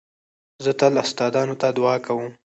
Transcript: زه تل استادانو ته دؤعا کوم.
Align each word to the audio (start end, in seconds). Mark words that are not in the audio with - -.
زه 0.63 0.71
تل 0.79 0.93
استادانو 1.03 1.55
ته 1.61 1.67
دؤعا 1.77 1.97
کوم. 2.05 2.27